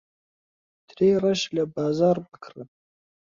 ترێی 0.87 1.15
ڕەش 1.23 1.41
لە 1.55 1.63
بازاڕ 1.75 2.17
بکڕە. 2.25 2.63